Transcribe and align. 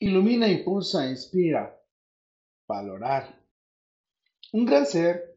Ilumina, 0.00 0.48
impulsa, 0.48 1.10
inspira. 1.10 1.76
Valorar. 2.68 3.42
Un 4.52 4.64
gran 4.64 4.86
ser 4.86 5.36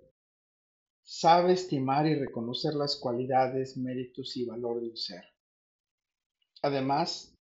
sabe 1.04 1.54
estimar 1.54 2.06
y 2.06 2.14
reconocer 2.14 2.76
las 2.76 2.96
cualidades, 2.98 3.76
méritos 3.76 4.38
y 4.38 4.46
valor 4.46 4.82
de 4.82 4.90
un 4.90 4.98
ser. 4.98 5.24
Además, 6.62 7.36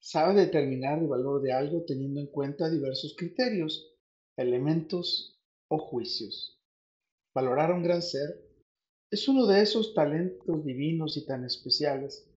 sabe 0.00 0.34
determinar 0.34 0.98
el 0.98 1.06
valor 1.06 1.40
de 1.42 1.52
algo 1.52 1.84
teniendo 1.84 2.20
en 2.20 2.26
cuenta 2.26 2.68
diversos 2.68 3.14
criterios, 3.16 3.94
elementos 4.36 5.40
o 5.68 5.78
juicios. 5.78 6.60
Valorar 7.34 7.70
a 7.70 7.74
un 7.76 7.84
gran 7.84 8.02
ser 8.02 8.50
es 9.12 9.28
uno 9.28 9.46
de 9.46 9.62
esos 9.62 9.94
talentos 9.94 10.64
divinos 10.64 11.16
y 11.16 11.24
tan 11.24 11.44
especiales 11.44 12.33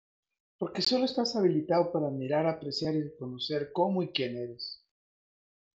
porque 0.58 0.82
solo 0.82 1.04
estás 1.04 1.36
habilitado 1.36 1.92
para 1.92 2.10
mirar, 2.10 2.46
apreciar 2.46 2.94
y 2.94 3.02
reconocer 3.02 3.72
cómo 3.72 4.02
y 4.02 4.08
quién 4.08 4.36
eres. 4.36 4.82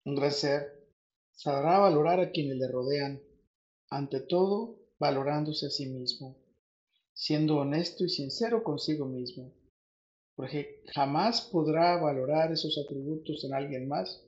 Un 0.06 0.16
gran 0.16 0.32
ser 0.32 0.88
sabrá 1.32 1.80
valorar 1.80 2.20
a 2.20 2.32
quienes 2.32 2.58
le 2.58 2.68
rodean, 2.68 3.22
ante 3.90 4.22
todo 4.22 4.78
valorándose 5.00 5.68
a 5.68 5.70
sí 5.70 5.88
mismo, 5.88 6.38
siendo 7.14 7.58
honesto 7.58 8.04
y 8.04 8.10
sincero 8.10 8.64
consigo 8.64 9.06
mismo, 9.06 9.54
porque 10.36 10.84
jamás 10.94 11.42
podrá 11.42 11.98
valorar 11.98 12.52
esos 12.52 12.78
atributos 12.78 13.44
en 13.44 13.54
alguien 13.54 13.88
más 13.88 14.24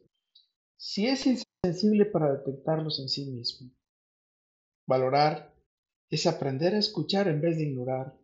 si 0.77 1.05
es 1.05 1.25
insensible 1.27 2.05
para 2.05 2.33
detectarlos 2.33 2.99
en 2.99 3.07
sí 3.07 3.25
mismo. 3.25 3.69
Valorar 4.87 5.53
es 6.09 6.25
aprender 6.25 6.73
a 6.73 6.79
escuchar 6.79 7.27
en 7.27 7.39
vez 7.39 7.57
de 7.57 7.63
ignorar, 7.63 8.17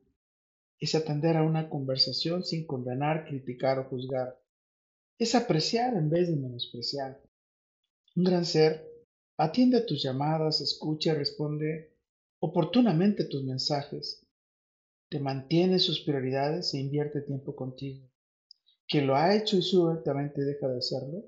es 0.80 0.96
atender 0.96 1.38
a 1.38 1.44
una 1.44 1.70
conversación 1.70 2.44
sin 2.44 2.66
condenar, 2.68 3.26
criticar 3.26 3.80
o 3.80 3.86
juzgar. 3.86 4.40
Es 5.18 5.34
apreciar 5.34 5.96
en 5.96 6.10
vez 6.10 6.28
de 6.28 6.36
menospreciar. 6.36 7.22
Un 8.16 8.24
gran 8.24 8.46
ser 8.46 8.88
atiende 9.38 9.78
a 9.78 9.86
tus 9.86 10.04
llamadas, 10.04 10.62
escucha 10.62 11.12
y 11.12 11.16
responde 11.16 11.96
oportunamente 12.40 13.26
tus 13.26 13.44
mensajes. 13.44 14.26
Te 15.10 15.20
mantiene 15.20 15.80
sus 15.80 16.02
prioridades 16.02 16.74
e 16.74 16.80
invierte 16.80 17.22
tiempo 17.22 17.56
contigo. 17.56 18.08
Quien 18.88 19.08
lo 19.08 19.16
ha 19.16 19.36
hecho 19.36 19.58
y 19.58 19.62
súbitamente 19.62 20.42
deja 20.44 20.68
de 20.68 20.78
hacerlo 20.78 21.26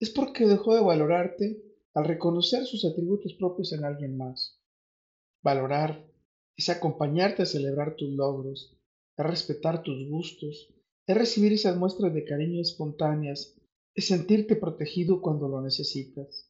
es 0.00 0.10
porque 0.10 0.46
dejó 0.46 0.74
de 0.74 0.80
valorarte 0.80 1.62
al 1.94 2.04
reconocer 2.04 2.66
sus 2.66 2.84
atributos 2.84 3.34
propios 3.34 3.72
en 3.72 3.84
alguien 3.84 4.16
más. 4.16 4.60
Valorar 5.42 6.04
es 6.56 6.68
acompañarte 6.68 7.42
a 7.42 7.46
celebrar 7.46 7.96
tus 7.96 8.10
logros, 8.10 8.77
es 9.18 9.26
respetar 9.26 9.82
tus 9.82 10.08
gustos, 10.08 10.72
es 11.06 11.16
recibir 11.16 11.52
esas 11.52 11.76
muestras 11.76 12.14
de 12.14 12.24
cariño 12.24 12.60
espontáneas, 12.60 13.56
es 13.94 14.06
sentirte 14.06 14.54
protegido 14.54 15.20
cuando 15.20 15.48
lo 15.48 15.60
necesitas. 15.60 16.48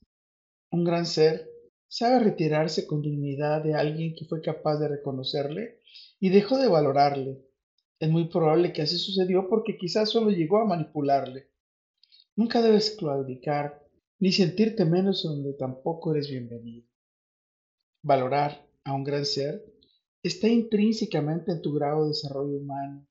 Un 0.71 0.85
gran 0.85 1.07
ser 1.07 1.51
sabe 1.89 2.19
retirarse 2.19 2.87
con 2.87 3.01
dignidad 3.01 3.65
de 3.65 3.75
alguien 3.75 4.15
que 4.15 4.27
fue 4.27 4.43
capaz 4.43 4.79
de 4.79 4.89
reconocerle 4.89 5.81
y 6.21 6.29
dejó 6.29 6.59
de 6.59 6.69
valorarle. 6.69 7.43
Es 7.99 8.11
muy 8.11 8.29
probable 8.29 8.73
que 8.73 8.83
así 8.83 8.99
sucedió 8.99 9.49
porque 9.49 9.79
quizás 9.79 10.11
solo 10.11 10.31
llegó 10.31 10.59
a 10.59 10.67
manipularle. 10.67 11.49
Nunca 12.37 12.61
debes 12.61 12.91
claudicar 12.91 13.83
ni 14.21 14.31
sentirte 14.33 14.85
menos 14.85 15.23
donde 15.23 15.55
tampoco 15.55 16.13
eres 16.13 16.29
bienvenido. 16.29 16.87
Valorar 18.03 18.69
a 18.85 18.95
un 18.95 19.05
gran 19.05 19.25
ser 19.25 19.65
está 20.29 20.49
intrínsecamente 20.49 21.53
en 21.53 21.61
tu 21.61 21.73
grado 21.75 22.03
de 22.03 22.11
desarrollo 22.11 22.59
humano, 22.59 23.07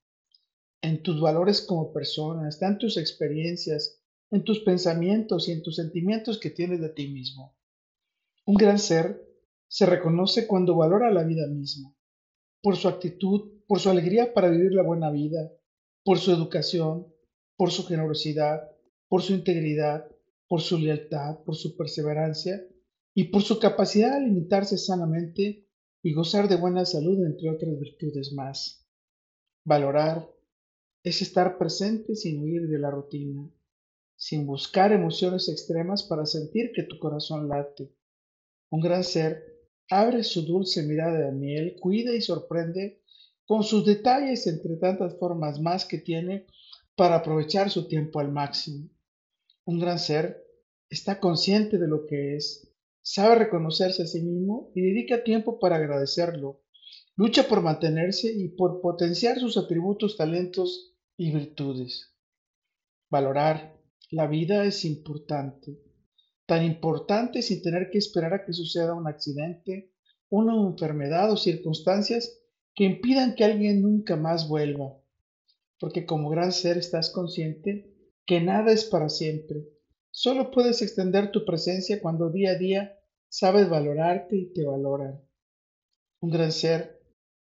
en 0.80 1.02
tus 1.02 1.20
valores 1.20 1.60
como 1.60 1.92
persona, 1.92 2.48
está 2.48 2.68
en 2.68 2.78
tus 2.78 2.96
experiencias, 2.96 4.00
en 4.30 4.44
tus 4.44 4.60
pensamientos 4.60 5.48
y 5.48 5.52
en 5.52 5.62
tus 5.62 5.76
sentimientos 5.76 6.38
que 6.38 6.50
tienes 6.50 6.80
de 6.80 6.90
ti 6.90 7.08
mismo. 7.08 7.56
Un 8.46 8.54
gran 8.54 8.78
ser 8.78 9.26
se 9.68 9.86
reconoce 9.86 10.46
cuando 10.46 10.76
valora 10.76 11.10
la 11.10 11.24
vida 11.24 11.46
misma, 11.46 11.94
por 12.62 12.76
su 12.76 12.88
actitud, 12.88 13.62
por 13.66 13.80
su 13.80 13.90
alegría 13.90 14.32
para 14.32 14.48
vivir 14.48 14.72
la 14.72 14.82
buena 14.82 15.10
vida, 15.10 15.52
por 16.04 16.18
su 16.18 16.32
educación, 16.32 17.06
por 17.56 17.70
su 17.70 17.84
generosidad, 17.84 18.70
por 19.08 19.22
su 19.22 19.34
integridad, 19.34 20.08
por 20.48 20.62
su 20.62 20.78
lealtad, 20.78 21.40
por 21.44 21.56
su 21.56 21.76
perseverancia 21.76 22.62
y 23.14 23.24
por 23.24 23.42
su 23.42 23.58
capacidad 23.58 24.14
de 24.14 24.26
limitarse 24.26 24.78
sanamente 24.78 25.67
y 26.08 26.14
gozar 26.14 26.48
de 26.48 26.56
buena 26.56 26.86
salud, 26.86 27.22
entre 27.22 27.50
otras 27.50 27.78
virtudes 27.78 28.32
más. 28.32 28.82
Valorar 29.62 30.26
es 31.02 31.20
estar 31.20 31.58
presente 31.58 32.14
sin 32.14 32.42
huir 32.42 32.66
de 32.66 32.78
la 32.78 32.90
rutina, 32.90 33.46
sin 34.16 34.46
buscar 34.46 34.90
emociones 34.92 35.50
extremas 35.50 36.02
para 36.02 36.24
sentir 36.24 36.72
que 36.74 36.84
tu 36.84 36.98
corazón 36.98 37.46
late. 37.46 37.92
Un 38.70 38.80
gran 38.80 39.04
ser 39.04 39.68
abre 39.90 40.24
su 40.24 40.46
dulce 40.46 40.82
mirada 40.82 41.26
de 41.26 41.32
miel, 41.32 41.76
cuida 41.78 42.14
y 42.14 42.22
sorprende 42.22 43.02
con 43.44 43.62
sus 43.62 43.84
detalles 43.84 44.46
entre 44.46 44.76
tantas 44.76 45.18
formas 45.18 45.60
más 45.60 45.84
que 45.84 45.98
tiene 45.98 46.46
para 46.96 47.16
aprovechar 47.16 47.68
su 47.68 47.86
tiempo 47.86 48.18
al 48.18 48.32
máximo. 48.32 48.88
Un 49.66 49.78
gran 49.78 49.98
ser 49.98 50.42
está 50.88 51.20
consciente 51.20 51.76
de 51.76 51.86
lo 51.86 52.06
que 52.06 52.34
es, 52.36 52.67
sabe 53.10 53.36
reconocerse 53.36 54.02
a 54.02 54.06
sí 54.06 54.20
mismo 54.20 54.70
y 54.74 54.82
dedica 54.82 55.24
tiempo 55.24 55.58
para 55.58 55.76
agradecerlo. 55.76 56.60
Lucha 57.16 57.48
por 57.48 57.62
mantenerse 57.62 58.30
y 58.30 58.48
por 58.48 58.82
potenciar 58.82 59.40
sus 59.40 59.56
atributos, 59.56 60.18
talentos 60.18 60.94
y 61.16 61.32
virtudes. 61.32 62.14
Valorar 63.08 63.80
la 64.10 64.26
vida 64.26 64.66
es 64.66 64.84
importante, 64.84 65.80
tan 66.44 66.62
importante 66.66 67.40
sin 67.40 67.62
tener 67.62 67.88
que 67.90 67.96
esperar 67.96 68.34
a 68.34 68.44
que 68.44 68.52
suceda 68.52 68.94
un 68.94 69.08
accidente, 69.08 69.90
una 70.28 70.54
enfermedad 70.54 71.32
o 71.32 71.38
circunstancias 71.38 72.42
que 72.74 72.84
impidan 72.84 73.34
que 73.34 73.44
alguien 73.44 73.80
nunca 73.80 74.16
más 74.16 74.50
vuelva. 74.50 74.98
Porque 75.80 76.04
como 76.04 76.28
gran 76.28 76.52
ser 76.52 76.76
estás 76.76 77.08
consciente 77.10 77.90
que 78.26 78.42
nada 78.42 78.70
es 78.70 78.84
para 78.84 79.08
siempre. 79.08 79.64
Solo 80.10 80.50
puedes 80.50 80.82
extender 80.82 81.30
tu 81.30 81.46
presencia 81.46 82.02
cuando 82.02 82.30
día 82.30 82.50
a 82.50 82.54
día 82.56 82.97
sabes 83.28 83.68
valorarte 83.68 84.36
y 84.36 84.52
te 84.52 84.64
valoran. 84.64 85.22
Un 86.20 86.30
gran 86.30 86.52
ser 86.52 87.00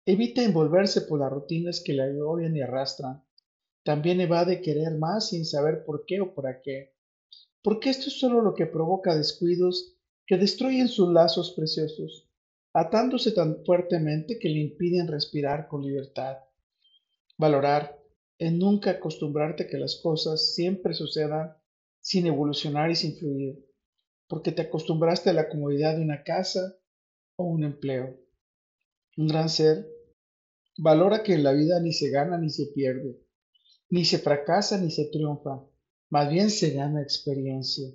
evita 0.06 0.44
envolverse 0.44 1.02
por 1.02 1.20
las 1.20 1.32
rutinas 1.32 1.82
que 1.82 1.94
le 1.94 2.04
agobian 2.04 2.56
y 2.56 2.62
arrastran. 2.62 3.24
También 3.84 4.22
evade 4.22 4.62
querer 4.62 4.98
más 4.98 5.30
sin 5.30 5.46
saber 5.46 5.84
por 5.86 6.06
qué 6.06 6.22
o 6.22 6.34
para 6.34 6.62
qué. 6.62 6.96
Porque 7.62 7.90
esto 7.90 8.08
es 8.08 8.20
solo 8.20 8.42
lo 8.42 8.54
que 8.54 8.66
provoca 8.66 9.16
descuidos 9.16 9.98
que 10.26 10.38
destruyen 10.38 10.88
sus 10.88 11.12
lazos 11.12 11.52
preciosos, 11.52 12.30
atándose 12.74 13.32
tan 13.32 13.64
fuertemente 13.66 14.40
que 14.40 14.50
le 14.50 14.60
impiden 14.60 15.08
respirar 15.08 15.68
con 15.68 15.84
libertad. 15.84 16.38
Valorar 17.38 18.00
es 18.38 18.54
nunca 18.54 18.92
acostumbrarte 18.92 19.64
a 19.64 19.68
que 19.68 19.78
las 19.78 19.98
cosas 19.98 20.54
siempre 20.54 20.94
sucedan 20.94 21.56
sin 22.02 22.26
evolucionar 22.28 22.90
y 22.90 22.96
sin 22.96 23.18
fluir 23.18 23.73
porque 24.28 24.52
te 24.52 24.64
acostumbraste 24.64 25.30
a 25.30 25.34
la 25.34 25.50
comodidad 25.50 25.96
de 25.96 26.02
una 26.02 26.24
casa 26.24 26.76
o 27.36 27.46
un 27.46 27.64
empleo. 27.64 28.20
Un 29.18 29.28
gran 29.28 29.50
ser 29.50 29.88
valora 30.78 31.24
que 31.24 31.34
en 31.34 31.44
la 31.44 31.52
vida 31.52 31.80
ni 31.80 31.94
se 31.94 32.10
gana 32.10 32.38
ni 32.38 32.50
se 32.50 32.68
pierde, 32.68 33.20
ni 33.90 34.06
se 34.06 34.20
fracasa 34.20 34.80
ni 34.80 34.90
se 34.92 35.06
triunfa, 35.06 35.64
más 36.10 36.30
bien 36.30 36.50
se 36.50 36.72
gana 36.72 37.02
experiencia. 37.02 37.90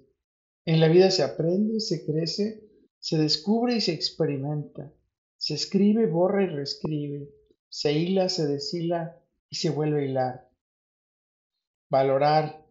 En 0.65 0.81
la 0.81 0.89
vida 0.89 1.11
se 1.11 1.23
aprende, 1.23 1.81
se 1.81 2.05
crece, 2.05 2.69
se 3.01 3.17
descubre 3.17 3.77
y 3.77 3.81
se 3.81 3.93
experimenta, 3.93 4.93
se 5.37 5.55
escribe, 5.55 6.07
borra 6.07 6.45
y 6.45 6.47
reescribe, 6.47 7.31
se 7.69 7.93
hila, 7.93 8.29
se 8.29 8.47
deshila 8.47 9.21
y 9.49 9.57
se 9.57 9.71
vuelve 9.71 10.03
a 10.03 10.05
hilar. 10.05 10.51
Valorar 11.91 12.67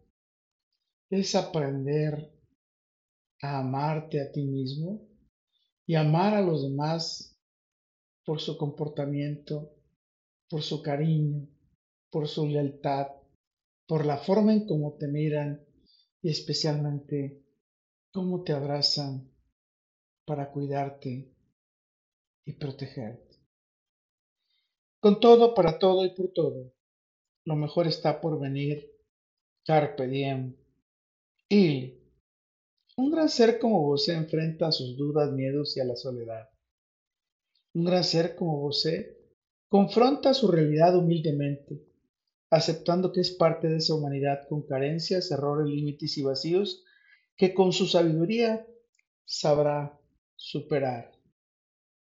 es 1.10 1.34
aprender 1.34 2.37
a 3.42 3.58
amarte 3.58 4.20
a 4.20 4.30
ti 4.32 4.42
mismo 4.42 5.08
y 5.86 5.94
amar 5.94 6.34
a 6.34 6.42
los 6.42 6.62
demás 6.62 7.36
por 8.24 8.40
su 8.40 8.58
comportamiento, 8.58 9.74
por 10.48 10.62
su 10.62 10.82
cariño, 10.82 11.48
por 12.10 12.28
su 12.28 12.46
lealtad, 12.46 13.08
por 13.86 14.04
la 14.04 14.18
forma 14.18 14.52
en 14.52 14.66
cómo 14.66 14.96
te 14.98 15.08
miran 15.08 15.64
y 16.20 16.30
especialmente 16.30 17.42
cómo 18.12 18.42
te 18.42 18.52
abrazan 18.52 19.32
para 20.26 20.50
cuidarte 20.50 21.32
y 22.44 22.52
protegerte. 22.54 23.38
Con 25.00 25.20
todo, 25.20 25.54
para 25.54 25.78
todo 25.78 26.04
y 26.04 26.10
por 26.10 26.32
todo, 26.32 26.72
lo 27.44 27.56
mejor 27.56 27.86
está 27.86 28.20
por 28.20 28.38
venir. 28.38 28.90
Carpe 29.64 30.06
diem. 30.06 30.56
Y 31.48 31.97
un 32.98 33.12
gran 33.12 33.28
ser 33.28 33.60
como 33.60 33.80
vos 33.80 34.08
enfrenta 34.08 34.66
a 34.66 34.72
sus 34.72 34.96
dudas, 34.96 35.30
miedos 35.30 35.76
y 35.76 35.80
a 35.80 35.84
la 35.84 35.94
soledad. 35.94 36.48
Un 37.74 37.84
gran 37.84 38.02
ser 38.02 38.34
como 38.34 38.58
vos 38.58 38.88
confronta 39.68 40.34
su 40.34 40.50
realidad 40.50 40.96
humildemente, 40.96 41.86
aceptando 42.50 43.12
que 43.12 43.20
es 43.20 43.30
parte 43.30 43.68
de 43.68 43.76
esa 43.76 43.94
humanidad 43.94 44.48
con 44.48 44.66
carencias, 44.66 45.30
errores, 45.30 45.68
límites 45.68 46.18
y 46.18 46.22
vacíos 46.22 46.84
que 47.36 47.54
con 47.54 47.72
su 47.72 47.86
sabiduría 47.86 48.66
sabrá 49.24 49.96
superar. 50.34 51.12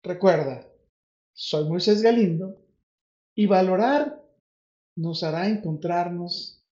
Recuerda, 0.01 0.67
soy 1.33 1.69
Moisés 1.69 2.01
Galindo 2.01 2.65
y 3.35 3.45
valorar 3.45 4.25
nos 4.95 5.21
hará 5.21 5.47
encontrarnos 5.49 6.65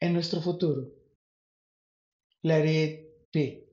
en 0.00 0.14
nuestro 0.14 0.40
futuro. 0.40 1.01
Be. 3.32 3.71